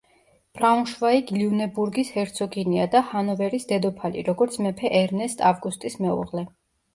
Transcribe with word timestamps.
ბრაუნშვაიგ-ლიუნებურგის 0.59 2.09
ჰერცოგინია 2.15 2.87
და 2.95 3.01
ჰანოვერის 3.11 3.69
დედოფალი 3.73 4.25
როგორც 4.31 4.59
მეფე 4.69 4.93
ერნესტ 5.03 5.45
ავგუსტის 5.53 6.01
მეუღლე. 6.07 6.47